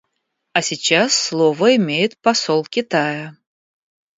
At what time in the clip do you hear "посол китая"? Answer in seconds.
2.23-3.37